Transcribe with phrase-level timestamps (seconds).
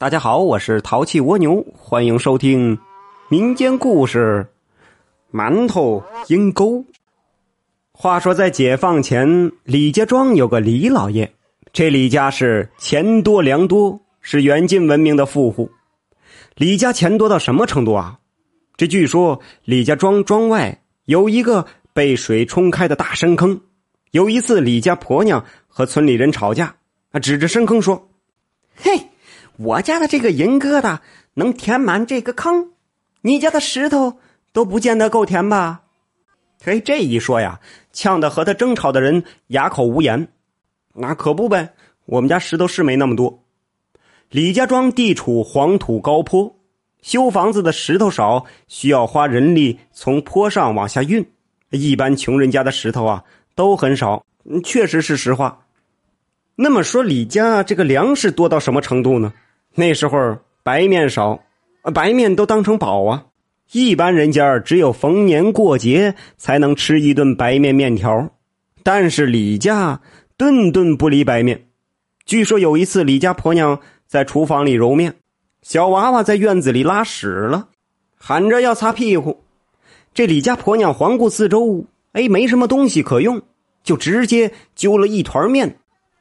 [0.00, 2.78] 大家好，我是淘气蜗牛，欢迎收听
[3.28, 4.46] 民间故事
[5.38, 6.76] 《馒头阴沟》。
[7.92, 11.30] 话说在解放前，李家庄有个李老爷，
[11.74, 15.70] 这李家是钱多粮多，是远近闻名的富户。
[16.54, 18.20] 李家钱多到什么程度啊？
[18.78, 23.60] 这据说李家庄庄外有一个被水冲开的大深坑。
[24.12, 26.74] 有一次，李家婆娘和村里人吵架，
[27.10, 28.08] 啊，指着深坑说
[28.74, 28.98] ：“嘿。”
[29.62, 31.00] 我家的这个银疙瘩
[31.34, 32.70] 能填满这个坑，
[33.20, 34.16] 你家的石头
[34.54, 35.82] 都不见得够填吧？
[36.64, 37.60] 嘿，这一说呀，
[37.92, 40.28] 呛得和他争吵的人哑口无言。
[40.94, 41.74] 那可不呗，
[42.06, 43.42] 我们家石头是没那么多。
[44.30, 46.56] 李家庄地处黄土高坡，
[47.02, 51.22] 修房子的石头少，需要花人力从坡上往下运。
[51.68, 53.22] 一般穷人家的石头啊
[53.54, 54.24] 都很少，
[54.64, 55.66] 确实是实话。
[56.56, 59.30] 那么说，李家这个粮食多到什么程度呢？
[59.74, 61.40] 那时候白面少，
[61.94, 63.26] 白面都当成宝啊！
[63.72, 68.30] 一般人家只有逢年过节才能吃一顿白面面条，
[68.82, 70.00] 但是李家
[70.36, 71.68] 顿顿不离白面。
[72.26, 75.14] 据说有一次，李家婆娘在厨房里揉面，
[75.62, 77.68] 小娃娃在院子里拉屎了，
[78.16, 79.44] 喊着要擦屁股。
[80.12, 83.40] 这李家婆娘环顾四周，哎，没什么东西可用，
[83.84, 85.76] 就直接揪了一团面，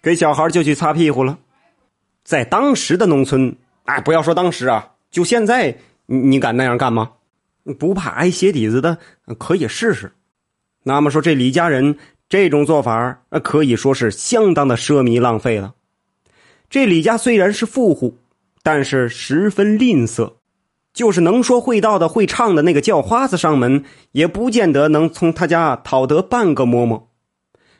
[0.00, 1.38] 给小孩就去擦屁股了。
[2.24, 7.12] 在当时的农村，哎，不要说当时啊，就现在，你你敢那样干吗？
[7.78, 8.98] 不怕挨鞋底子的，
[9.38, 10.12] 可以试试。
[10.82, 11.96] 那么说，这李家人
[12.28, 15.74] 这种做法，可以说是相当的奢靡浪费了。
[16.70, 18.16] 这李家虽然是富户，
[18.62, 20.32] 但是十分吝啬，
[20.92, 27.10] 就是能说会道的、会唱的那个叫花子上门，也不见得能从他家讨得半个馍馍。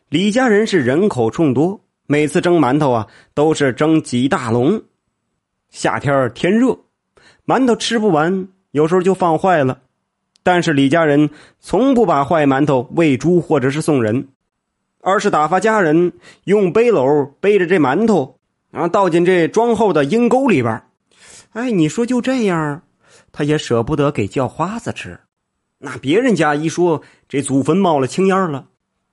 [0.09, 1.81] 李家人是人口众多。
[2.13, 4.83] 每次蒸馒头啊，都是蒸几大笼。
[5.71, 6.79] 夏天天热，
[7.47, 9.81] 馒头吃不完，有时候就放坏了。
[10.43, 14.29] 但是李家人从不把坏馒头喂猪或者是送人，
[15.01, 16.13] 而是打发家人
[16.45, 18.39] 用背篓背着这馒头，
[18.71, 20.83] 然后倒进这装后的阴沟里边。
[21.53, 22.83] 哎，你说就这样，
[23.33, 25.19] 他也舍不得给叫花子吃。
[25.79, 28.67] 那别人家一说这祖坟冒了青烟了，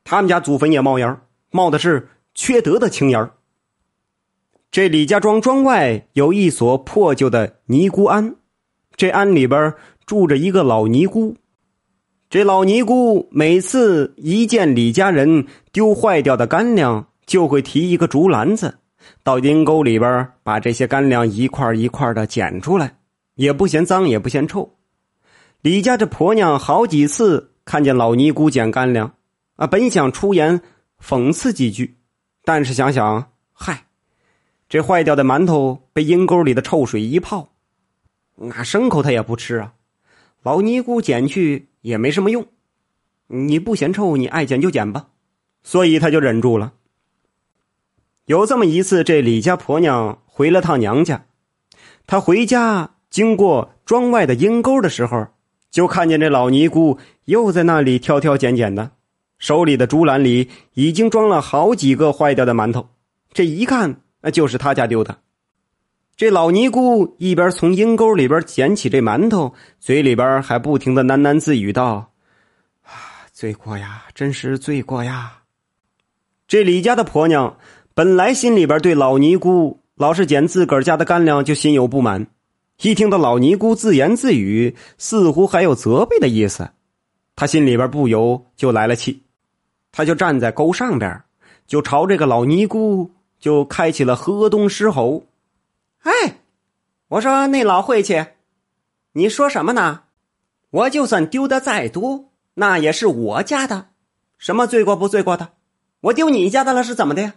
[0.03, 1.17] 他们家祖坟也冒烟，
[1.49, 2.09] 冒的是。
[2.41, 3.31] 缺德的青烟
[4.71, 8.37] 这李家庄庄外有一所破旧的尼姑庵，
[8.95, 9.73] 这庵里边
[10.05, 11.35] 住着一个老尼姑。
[12.29, 18.79] 这老尼姑每次一见李家人丢坏掉的干粮，就会提一个竹篮子
[19.21, 22.99] 到阴沟里边，把这些干粮一块一块的捡出来，
[23.35, 24.77] 也不嫌脏，也不嫌臭。
[25.61, 29.13] 李家这婆娘好几次看见老尼姑捡干粮，
[29.57, 30.61] 啊，本想出言
[31.03, 31.97] 讽刺几句。
[32.43, 33.85] 但是想想，嗨，
[34.67, 37.49] 这坏掉的馒头被阴沟里的臭水一泡，
[38.35, 39.73] 那牲口他也不吃啊。
[40.41, 42.47] 老尼姑捡去也没什么用，
[43.27, 45.07] 你不嫌臭，你爱捡就捡吧。
[45.61, 46.73] 所以他就忍住了。
[48.25, 51.25] 有这么一次，这李家婆娘回了趟娘家，
[52.07, 55.27] 她回家经过庄外的阴沟的时候，
[55.69, 58.91] 就看见这老尼姑又在那里挑挑拣拣的。
[59.39, 62.87] 手里的竹篮里已经装了好几个坏掉的馒头，
[63.33, 65.17] 这一看，那就是他家丢的。
[66.17, 72.11] 这老尼姑一边从阴沟里边捡起这馒头，嘴里边还不停的喃喃自语道
[72.83, 72.91] ：“啊，
[73.31, 75.37] 罪过呀，真是罪过呀！”
[76.45, 77.57] 这李家的婆娘
[77.93, 82.27] 本来心里边对老尼姑老是捡自个儿家的干粮就心有不满，
[82.81, 86.69] 一听到老尼姑自言自语，似乎还有责备的意思，
[87.37, 89.23] 她心里边不由就来了气。
[89.91, 91.23] 他就站在沟上边，
[91.67, 95.23] 就朝这个老尼姑就开启了河东狮吼。
[96.01, 96.37] 哎，
[97.07, 98.25] 我说那老晦气，
[99.13, 100.03] 你说什么呢？
[100.69, 103.87] 我就算丢的再多，那也是我家的，
[104.37, 105.53] 什么罪过不罪过的？
[106.01, 107.33] 我丢你家的了是怎么的呀？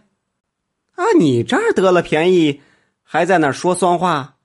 [0.95, 2.61] 啊，你这儿得了便宜，
[3.03, 4.37] 还在那说酸话，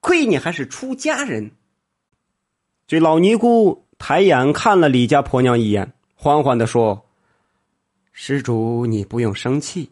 [0.00, 1.52] 亏你还是出家人。
[2.86, 7.03] 这老尼姑抬眼看了李家婆娘一眼，缓缓的说。
[8.16, 9.90] 施主，你不用生气，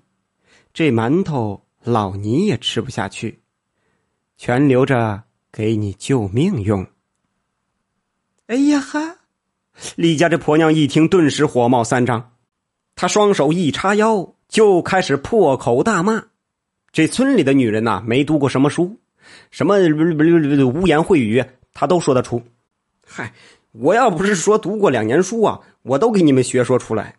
[0.73, 3.41] 这馒头老尼也吃不下去，
[4.37, 6.87] 全留着给你救命用。
[8.47, 9.17] 哎呀哈！
[9.97, 12.31] 李家这婆娘一听，顿时火冒三丈，
[12.95, 16.27] 她双手一叉腰，就开始破口大骂。
[16.93, 19.01] 这村里的女人呐，没读过什么书，
[19.51, 22.41] 什么污言秽语，她都说得出。
[23.05, 23.35] 嗨，
[23.73, 27.17] 我要不是说读过两年书啊，我都给你们学说出来。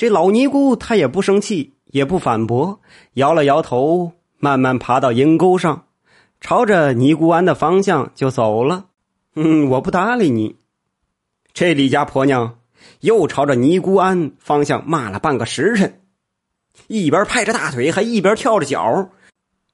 [0.00, 2.80] 这老尼姑她也不生气，也不反驳，
[3.12, 5.88] 摇了摇头，慢慢爬到阴沟上，
[6.40, 8.86] 朝着尼姑庵的方向就走了。
[9.34, 10.56] 嗯，我不搭理你。
[11.52, 12.60] 这李家婆娘
[13.00, 16.00] 又朝着尼姑庵方向骂了半个时辰，
[16.86, 19.10] 一边拍着大腿，还一边跳着脚。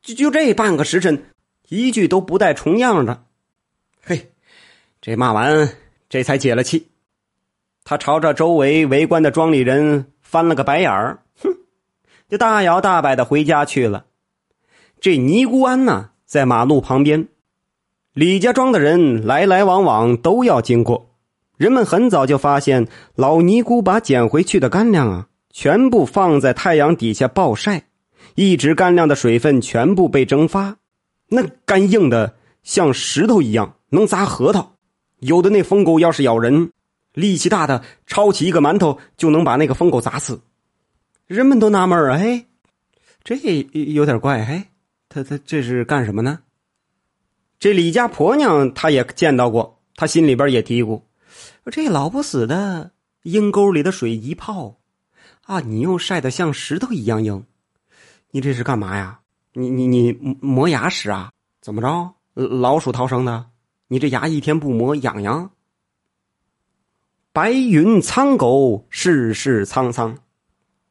[0.03, 1.27] 就就这半个时辰，
[1.69, 3.23] 一句都不带重样的。
[4.03, 4.33] 嘿，
[5.01, 5.73] 这骂完，
[6.09, 6.89] 这才解了气。
[7.85, 11.57] 他朝着周围围观的庄里人翻了个白眼儿，哼，
[12.29, 14.07] 就大摇大摆的回家去了。
[15.01, 17.29] 这尼姑庵呢，在马路旁边，
[18.13, 21.15] 李家庄的人来来往往都要经过。
[21.57, 27.85] 人们很早就发现，老尼姑把捡回去的干粮啊，全部放在太阳底下暴晒。
[28.35, 30.77] 一直干粮的水分全部被蒸发，
[31.29, 34.73] 那干硬的像石头一样，能砸核桃。
[35.21, 36.73] 有的那疯狗要是咬人，
[37.17, 40.39] 力气大的抄起一个馒头就能把那个疯狗砸死。
[41.27, 42.45] 人们都纳闷儿，哎，
[43.25, 43.35] 这
[43.73, 44.69] 有点怪，哎，
[45.09, 46.41] 他他这是干什么呢？
[47.59, 51.01] 这李家婆娘她也见到过，她心里边也嘀咕：
[51.73, 52.91] 这老不死的
[53.23, 54.77] 阴沟里的水一泡，
[55.47, 57.43] 啊，你又晒得像石头一样硬。
[58.31, 59.21] 你这是干嘛呀？
[59.55, 61.33] 你你你磨牙使啊？
[61.63, 62.13] 怎么着？
[62.35, 63.47] 老鼠逃生的？
[63.89, 65.51] 你这牙一天不磨痒痒？
[67.37, 70.17] 白云苍狗，世事沧桑。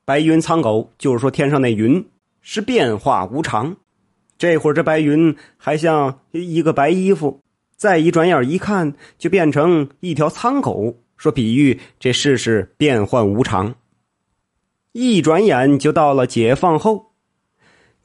[0.06, 2.06] 白云苍狗就是说天上那云
[2.40, 3.78] 是变化无常。
[4.38, 7.42] 这会儿这白云还像一个白衣服，
[7.76, 13.74] 再一转眼一看就变成一条苍狗，说比喻这世事变幻无常。
[14.92, 17.14] 一转眼就到了解放后。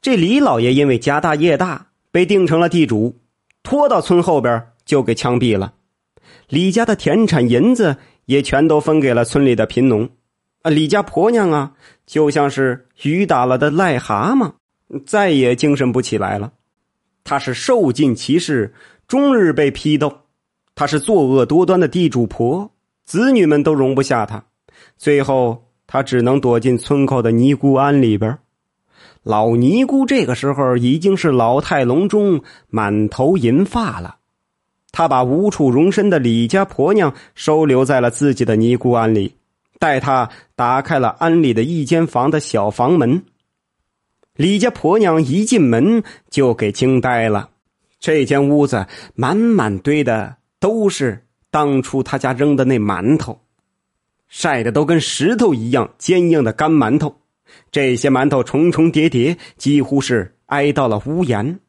[0.01, 3.21] 这李老爷因为家大业大，被定成了地主，
[3.63, 5.75] 拖到村后边就给枪毙了。
[6.49, 7.97] 李家的田产银子
[8.31, 10.09] 也全都分给了村里的贫农。
[10.63, 11.73] 啊，李家婆娘啊，
[12.07, 14.53] 就像是雨打了的癞蛤蟆，
[15.05, 16.53] 再也精神不起来了。
[17.25, 18.73] 她是受尽歧视，
[19.09, 20.13] 终日被批斗。
[20.77, 22.71] 她是作恶多端的地主婆，
[23.05, 24.45] 子女们都容不下她。
[24.97, 28.39] 最后，她只能躲进村口的尼姑庵里边。
[29.25, 34.19] 老尼姑这个时候已经是老态龙钟、满头银发了。
[34.93, 39.35] 他把无处容身的李家婆娘收留在了自己的尼姑庵里，
[39.79, 43.23] 带她打开了庵里的一间房的小房门。
[44.35, 47.51] 李家婆娘一进门就给惊呆了，
[47.99, 53.41] 这间屋子满满堆的都是当初他家扔的那馒头，
[54.29, 57.15] 晒的都跟石头一样坚硬的干馒头。
[57.71, 61.61] 这些馒头重重叠叠，几乎是挨到了屋檐。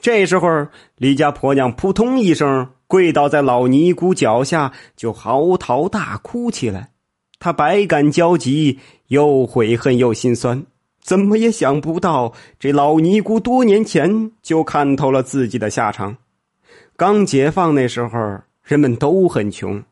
[0.00, 6.90] 这时候，李家婆娘扑通一声跪倒在老尼姑脚下，就嚎啕大哭起来。
[7.38, 8.78] 她百感交集，
[9.08, 10.64] 又悔恨又心酸，
[11.00, 16.16] 怎么也想不到，这老尼姑多年前就看透了自己的下场。
[16.96, 18.18] 刚解放那时候，
[18.64, 19.82] 人们都很穷，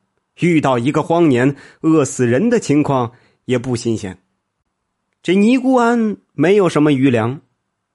[0.41, 3.13] 遇到一个荒年饿死人的情况
[3.45, 4.19] 也不新鲜。
[5.23, 7.41] 这尼姑庵没有什么余粮，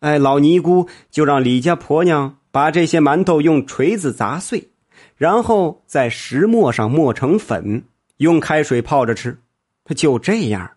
[0.02, 4.70] 哎，老尼姑就让李家婆娘把这些馒头用锤子砸碎，
[5.16, 7.84] 然后在石磨上磨成粉，
[8.18, 9.38] 用开水泡着吃。
[9.96, 10.72] 就这样，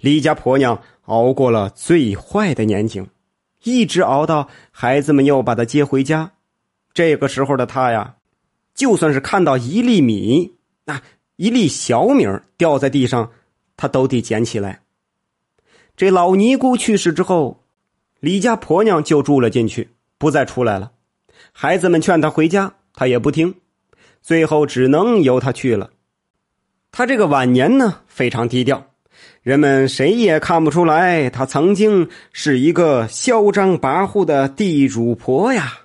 [0.00, 3.06] 李家婆娘熬过了最坏的年景，
[3.64, 6.32] 一直熬到孩子们又把她接回家。
[6.94, 8.14] 这个时候的她呀，
[8.74, 10.54] 就算是看到一粒米，
[10.86, 11.02] 那
[11.36, 13.30] 一粒小米掉在地上，
[13.76, 14.80] 她都得捡起来。
[15.96, 17.62] 这老尼姑去世之后，
[18.20, 20.92] 李家婆娘就住了进去，不再出来了。
[21.52, 23.54] 孩子们劝她回家，她也不听，
[24.20, 25.90] 最后只能由她去了。
[26.92, 28.86] 她这个晚年呢，非常低调，
[29.42, 35.79] 人们谁也看不出来她曾经是一个嚣张跋扈的地主婆呀。